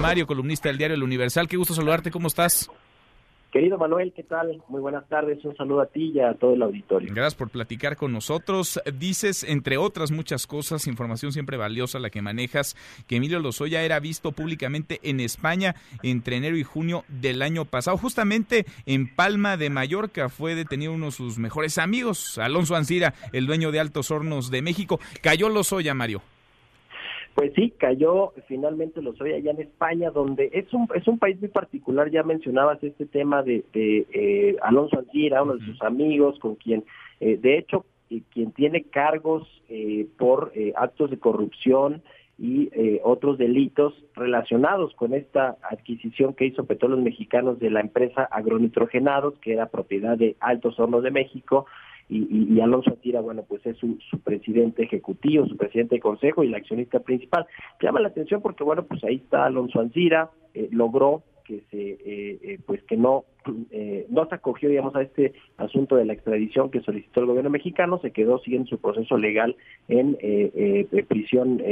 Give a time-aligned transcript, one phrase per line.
[0.00, 2.70] Mario, columnista del diario El Universal, qué gusto saludarte, ¿cómo estás?
[3.54, 4.60] Querido Manuel, ¿qué tal?
[4.68, 7.08] Muy buenas tardes, un saludo a ti y a todo el auditorio.
[7.14, 8.80] Gracias por platicar con nosotros.
[8.98, 12.76] Dices, entre otras muchas cosas, información siempre valiosa la que manejas,
[13.06, 17.96] que Emilio Lozoya era visto públicamente en España entre enero y junio del año pasado.
[17.96, 23.46] Justamente en Palma de Mallorca fue detenido uno de sus mejores amigos, Alonso Ancira, el
[23.46, 24.98] dueño de Altos Hornos de México.
[25.22, 26.22] Cayó Lozoya, Mario.
[27.34, 31.38] Pues sí, cayó finalmente lo soy allá en España, donde es un es un país
[31.40, 32.08] muy particular.
[32.08, 36.84] Ya mencionabas este tema de, eh, Alonso Antira, uno de sus amigos, con quien,
[37.18, 39.48] eh, de hecho, eh, quien tiene cargos
[40.16, 42.02] por actos de corrupción
[42.38, 42.70] y
[43.02, 49.54] otros delitos relacionados con esta adquisición que hizo Petróleos Mexicanos de la empresa Agronitrogenados, que
[49.54, 51.66] era propiedad de Altos Hornos de México,
[52.08, 56.58] y, Alonso Atira, bueno, pues es su, presidente ejecutivo, su presidente de consejo y la
[56.58, 57.46] accionista principal.
[57.80, 62.38] Llama la atención porque, bueno, pues ahí está Alonso Ancira, eh, logró que se eh,
[62.42, 63.24] eh, pues que no
[64.08, 67.98] no se acogió digamos a este asunto de la extradición que solicitó el gobierno mexicano
[67.98, 69.54] se quedó siguiendo su proceso legal
[69.88, 70.16] en
[71.06, 71.62] prisión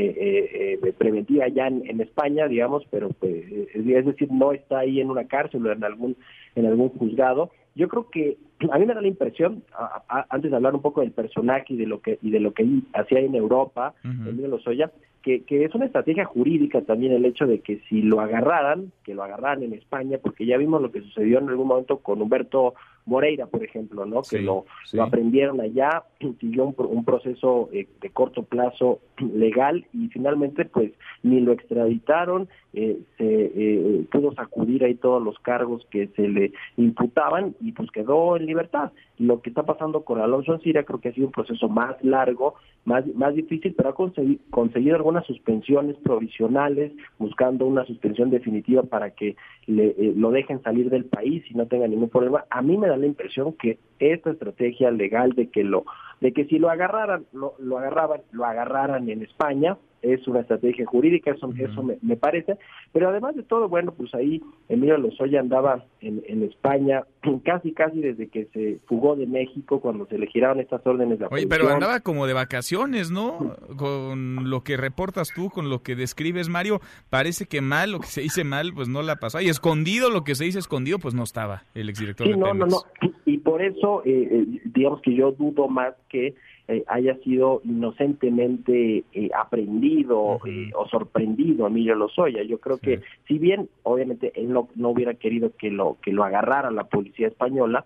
[0.99, 3.33] preventiva ya en, España digamos pero pues,
[3.75, 6.17] es decir no está ahí en una cárcel o en algún
[6.55, 8.37] en algún juzgado yo creo que
[8.71, 9.63] a mí me da la impresión,
[10.07, 12.67] antes de hablar un poco del personaje y de lo que y de lo que
[12.93, 14.91] hacía en Europa, uh Emilio Lozoya,
[15.23, 19.15] que, que es una estrategia jurídica también el hecho de que si lo agarraran, que
[19.15, 22.75] lo agarraran en España, porque ya vimos lo que sucedió en algún momento con Humberto
[23.07, 24.23] Moreira, por ejemplo, ¿no?
[24.23, 26.05] que lo, lo aprendieron allá,
[26.41, 29.01] siguió un, un proceso eh, de corto plazo
[29.35, 35.39] legal y finalmente pues ni lo extraditaron, eh, se eh, pudo sacudir ahí todos los
[35.41, 38.92] cargos que se le imputaban y pues quedó en libertad.
[39.19, 42.55] Lo que está pasando con Alonso Ancira creo que ha sido un proceso más largo,
[42.84, 49.36] más, más difícil, pero ha conseguido, algunas suspensiones provisionales, buscando una suspensión definitiva para que
[49.67, 52.44] le, lo dejen salir del país y no tenga ningún problema.
[52.50, 55.84] A mí me da la impresión que esta estrategia legal de que lo
[56.21, 60.85] de que si lo agarraran lo, lo agarraban lo agarraran en España es una estrategia
[60.85, 62.59] jurídica, eso, eso me, parece,
[62.93, 67.05] pero además de todo, bueno, pues ahí Emilio Lozoya andaba en, en, España
[67.45, 71.27] casi, casi desde que se fugó de México, cuando se le giraron estas órdenes de
[71.31, 73.57] Oye, pero andaba como de vacaciones, ¿no?
[73.77, 76.81] Con lo que reportas tú, con lo que describes, Mario,
[77.11, 79.41] parece que mal, lo que se dice mal, pues no la pasó.
[79.41, 82.53] Y escondido, lo que se dice escondido, pues no estaba el exdirector sí, de no,
[82.53, 82.79] no, no,
[83.25, 86.34] y por eso, eh, eh, digamos que yo dudo más que
[86.69, 92.42] eh, haya sido inocentemente eh, aprendido eh, o sorprendido Emilio Lozoya.
[92.42, 96.25] Yo creo que si bien obviamente él no, no hubiera querido que lo que lo
[96.25, 97.84] agarrara la policía española,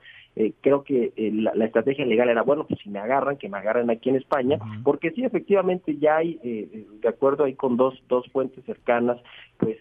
[0.61, 4.11] creo que la, estrategia legal era, bueno, pues si me agarran, que me agarren aquí
[4.11, 9.19] en España, porque sí, efectivamente ya hay, de acuerdo ahí con dos, dos fuentes cercanas,
[9.57, 9.79] pues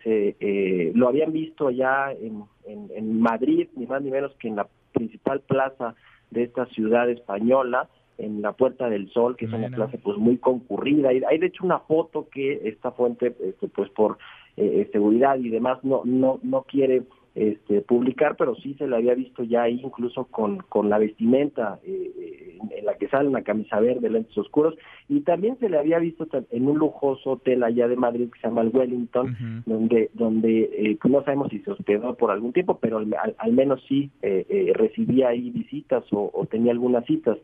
[0.96, 4.68] lo habían visto allá en, en, en Madrid, ni más ni menos que en la
[4.94, 5.94] principal plaza
[6.32, 10.38] de esta ciudad española, en la Puerta del Sol, que es una clase pues muy
[10.38, 11.14] concurrida.
[11.14, 14.18] Y hay de hecho una foto que esta fuente, este, pues por
[14.58, 17.04] eh, seguridad y demás, no, no, no quiere
[17.36, 21.80] este, publicar, pero sí se le había visto ya ahí incluso con, con la vestimenta
[21.84, 24.74] eh, en la que sale una camisa verde, lentes oscuros,
[25.10, 28.48] y también se le había visto en un lujoso hotel allá de Madrid que se
[28.48, 32.80] llama el Wellington, donde donde eh, pues no sabemos si se hospedó por algún tiempo,
[32.80, 37.38] pero al, menos sí eh, recibía ahí visitas o, tenía algunas citas.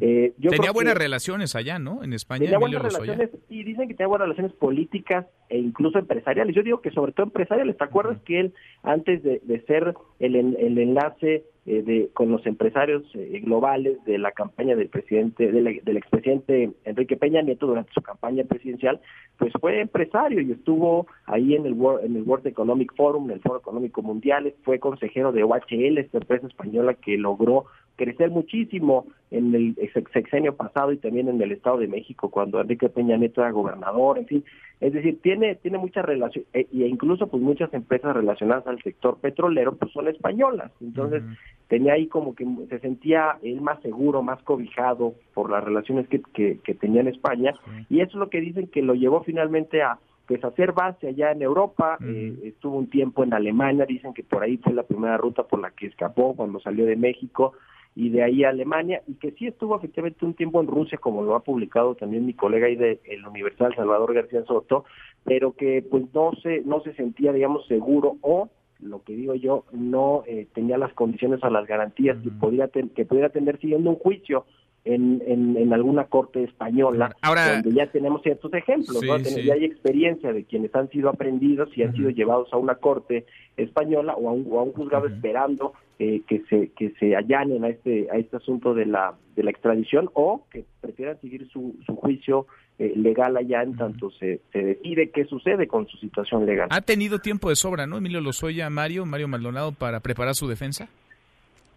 [0.00, 2.02] tenía buenas relaciones allá, ¿no?
[2.02, 2.44] En España.
[2.44, 6.56] Tenía buenas relaciones, y dicen que tenía buenas relaciones políticas e incluso empresariales.
[6.56, 7.76] Yo digo que sobre todo empresariales.
[7.76, 12.44] ¿Te acuerdas que él antes de de, ser el, el enlace eh, de, con los
[12.46, 17.92] empresarios eh, globales de la campaña del presidente, del, del expresidente Enrique Peña Nieto durante
[17.92, 19.00] su campaña presidencial,
[19.38, 23.36] pues fue empresario y estuvo ahí en el World, en el World Economic Forum, en
[23.36, 27.64] el Foro Económico Mundial, fue consejero de OHL, esta empresa española que logró
[27.96, 29.76] crecer muchísimo en el
[30.12, 34.18] sexenio pasado y también en el Estado de México cuando Enrique Peña Nieto era gobernador,
[34.18, 34.44] en fin,
[34.80, 39.76] es decir, tiene tiene mucha relación e, incluso pues muchas empresas relacionadas al sector petrolero
[39.76, 41.22] pues son españolas, entonces
[41.68, 46.22] tenía ahí como que se sentía él más seguro, más cobijado por las relaciones que,
[46.32, 47.54] que, tenía en España.
[47.88, 51.32] Y eso es lo que dicen que lo llevó finalmente a pues hacer base allá
[51.32, 55.18] en Europa, eh, estuvo un tiempo en Alemania, dicen que por ahí fue la primera
[55.18, 57.52] ruta por la que escapó cuando salió de México
[57.94, 61.22] y de ahí a Alemania y que sí estuvo efectivamente un tiempo en Rusia como
[61.22, 64.84] lo ha publicado también mi colega ahí de el Universal Salvador García Soto,
[65.24, 68.48] pero que pues no se no se sentía digamos seguro o
[68.80, 73.04] lo que digo yo, no eh, tenía las condiciones o las garantías que, podría que
[73.04, 74.44] pudiera tener siguiendo un juicio
[74.84, 80.44] en, en, alguna corte española, Ahora, donde ya tenemos ciertos ejemplos, ya hay experiencia de
[80.44, 83.24] quienes han sido aprendidos y han sido llevados a una corte
[83.56, 88.08] española o a un, un juzgado esperando eh, que se que se allanen a este
[88.10, 92.46] a este asunto de la de la extradición o que prefieran seguir su, su juicio
[92.78, 96.68] eh, legal allá en tanto se, se decide qué sucede con su situación legal.
[96.72, 97.98] Ha tenido tiempo de sobra, ¿no?
[97.98, 100.88] Emilio Lozoya, Mario, Mario Maldonado para preparar su defensa.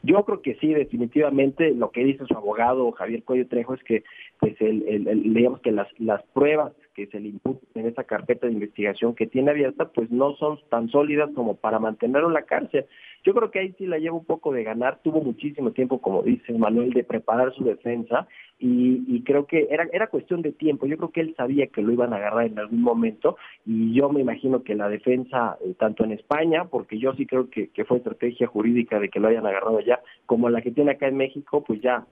[0.07, 4.03] Yo creo que sí, definitivamente lo que dice su abogado Javier Cuello Trejo es que,
[4.39, 8.47] pues, el, el, digamos que las, las pruebas que se le imputan en esa carpeta
[8.47, 12.41] de investigación que tiene abierta, pues no son tan sólidas como para mantenerlo en la
[12.41, 12.85] cárcel.
[13.23, 16.23] Yo creo que ahí sí la lleva un poco de ganar, tuvo muchísimo tiempo, como
[16.23, 18.27] dice Manuel, de preparar su defensa
[18.57, 20.87] y, creo que era, era cuestión de tiempo.
[20.87, 24.09] Yo creo que él sabía que lo iban a agarrar en algún momento y yo
[24.09, 27.85] me imagino que la defensa, eh, tanto en España, porque yo sí creo que, que
[27.85, 31.17] fue estrategia jurídica de que lo hayan agarrado allá, como la que tiene acá en
[31.17, 32.07] México, pues ya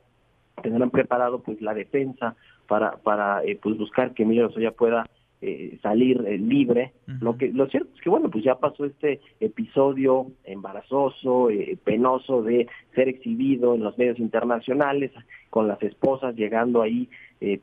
[0.61, 2.35] tendrán preparado pues la defensa
[2.67, 5.05] para para eh, pues buscar que Emilio Lozoya pueda
[5.47, 6.93] eh, salir eh, libre.
[7.19, 12.41] Lo que lo cierto es que bueno, pues ya pasó este episodio embarazoso, eh, penoso
[12.41, 15.11] de ser exhibido en los medios internacionales
[15.51, 17.09] con las esposas llegando ahí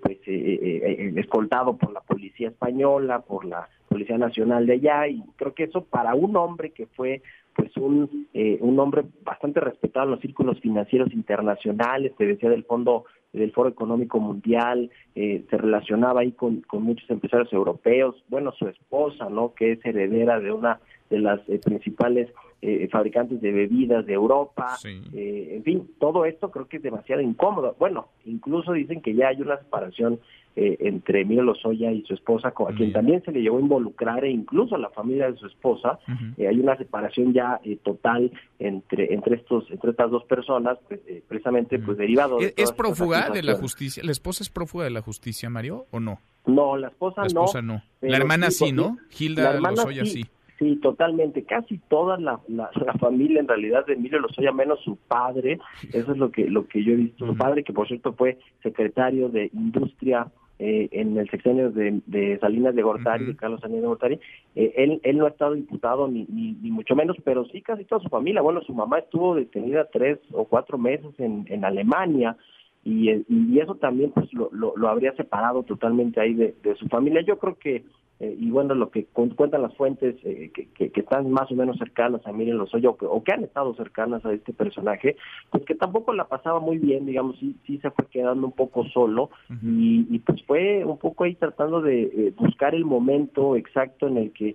[0.01, 5.65] pues escoltado por la policía española, por la policía nacional de allá y creo que
[5.65, 7.23] eso para un hombre que fue
[7.57, 8.29] pues un
[8.61, 13.69] un hombre bastante respetado en los círculos financieros internacionales, te decía del Fondo del Foro
[13.69, 19.55] Económico Mundial, eh, se relacionaba ahí con, con muchos empresarios europeos, bueno, su esposa, ¿no?
[19.55, 20.81] Que es heredera de una
[21.11, 22.31] de las eh, principales
[22.61, 27.75] eh, fabricantes de bebidas de Europa, en fin, todo esto creo que es demasiado incómodo.
[27.79, 30.21] Bueno, incluso dicen que ya hay una separación
[30.55, 34.23] eh, entre Emilio Lozoya y su esposa, a quien también se le llevó a involucrar,
[34.23, 35.99] e incluso la familia de su esposa.
[36.37, 41.01] Eh, hay una separación ya eh, total entre entre estos entre estas dos personas, pues,
[41.27, 42.37] precisamente pues derivado.
[42.37, 44.03] De ¿Es, prófuga de la justicia?
[44.05, 46.21] ¿La esposa es prófuga de la justicia, Mario, o no?
[46.47, 47.83] No, la esposa, la esposa no.
[48.01, 48.99] La hermana sí, ¿no?
[49.11, 50.25] Gilda Lozoya sí.
[50.59, 50.77] sí.
[50.77, 51.45] totalmente.
[51.45, 55.61] Casi toda la, la, familia, en realidad, de Emilio Lozoya, menos su padre.
[55.93, 57.27] Eso es lo que lo que yo he visto.
[57.27, 60.27] Su padre, que por cierto fue secretario de Industria
[60.65, 64.21] eh, en el sexenio de, Salinas de Gortari, de Carlos Salinas de Gortari,
[64.55, 68.01] eh, él, él no ha estado diputado ni, ni, mucho menos, pero sí casi toda
[68.01, 68.43] su familia.
[68.43, 72.37] Bueno, su mamá estuvo detenida tres o cuatro meses en, en Alemania
[72.85, 77.23] y, y eso también pues lo, lo, habría separado totalmente ahí de, de su familia.
[77.23, 77.85] Yo creo que
[78.23, 81.77] eh, y bueno, lo que cuentan las fuentes eh, que, que, están más o menos
[81.77, 85.17] cercanas a Miren Lozoya o que, o que han estado cercanas a este personaje,
[85.51, 88.85] pues que tampoco la pasaba muy bien, digamos, sí, sí se fue quedando un poco
[88.91, 89.31] solo
[89.61, 94.17] y, y, pues fue un poco ahí tratando de eh, buscar el momento exacto en
[94.17, 94.55] el que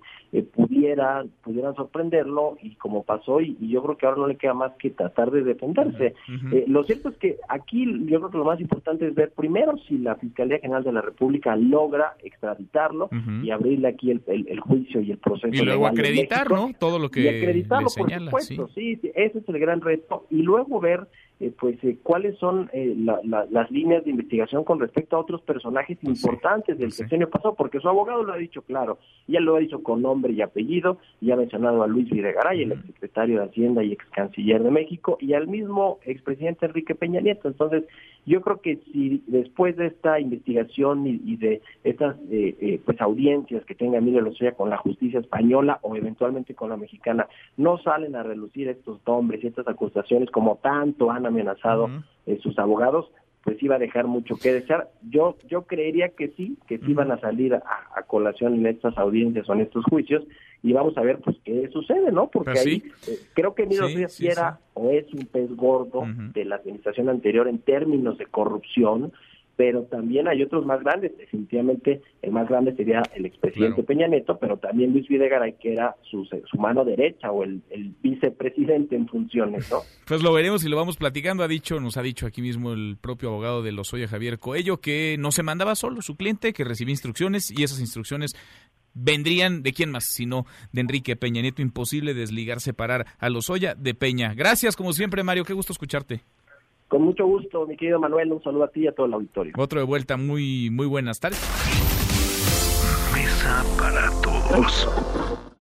[0.54, 4.72] pudiera pudieran sorprenderlo y como pasó y, yo creo que ahora no le queda más
[4.78, 6.14] que tratar de defenderse.
[6.66, 9.98] lo cierto es que aquí yo creo que lo más importante es ver primero si
[9.98, 13.10] la Fiscalía General de la República logra extraditarlo
[13.42, 15.48] y abrirle aquí el, el, juicio y el proceso.
[15.52, 16.70] Y luego acreditar, ¿no?
[16.78, 19.00] Todo lo que y acreditarlo, por supuesto, sí.
[19.14, 20.26] ese es el gran reto.
[20.30, 21.06] Y luego ver
[21.40, 25.96] eh, pues eh, cuáles son eh, las líneas de investigación con respecto a otros personajes
[26.02, 29.60] pues importantes del sexenio pasado, porque su abogado lo ha dicho claro, ya lo ha
[29.60, 33.84] dicho con nombre y apellido, y ha mencionado a Luis Videgaray, el exsecretario de Hacienda
[33.84, 37.46] y ex canciller de México, y al mismo expresidente Enrique Peña Nieto.
[37.46, 37.84] Entonces,
[38.26, 42.16] yo creo que si después de esta investigación y, de estas
[42.84, 47.26] pues audiencias que tenga Emilio Lozoya con la justicia española o eventualmente con la mexicana,
[47.56, 51.88] no salen a relucir estos nombres y estas acusaciones como tanto han amenazado
[52.26, 53.10] eh, sus abogados,
[53.42, 54.90] pues iba a dejar mucho que desear.
[55.08, 57.62] Yo yo creería que sí, que sí van a salir a,
[58.06, 60.24] colación en estas audiencias o en estos juicios
[60.62, 62.28] y vamos a ver pues qué sucede, ¿no?
[62.28, 66.44] Porque pues ahí eh, creo que Emilio sí, era o es un pez gordo de
[66.44, 69.12] la administración anterior en términos de corrupción,
[69.58, 71.18] pero también hay otros más grandes.
[71.18, 75.96] Definitivamente el más grande sería el expresidente Peña Neto, pero también Luis Videgaray, que era
[76.08, 77.60] su, su mano derecha o el,
[78.00, 79.78] vicepresidente en funciones, ¿no?
[80.06, 81.42] Pues lo veremos y lo vamos platicando.
[81.42, 85.16] Ha dicho, nos ha dicho aquí mismo el propio abogado de Lozoya, Javier Coello, que
[85.18, 88.36] no se mandaba solo su cliente, que recibía instrucciones y esas instrucciones
[88.94, 91.62] vendrían de quién más, sino de Enrique Peña Nieto.
[91.62, 94.34] Imposible desligar, separar a Lozoya de Peña.
[94.34, 95.44] Gracias, como siempre, Mario.
[95.44, 96.22] Qué gusto escucharte.
[96.88, 99.52] Con mucho gusto, mi querido Manuel, un saludo a ti y a todo el auditorio.
[99.58, 101.38] Otro de vuelta, muy, muy buenas tardes.
[103.12, 104.88] Mesa para todos.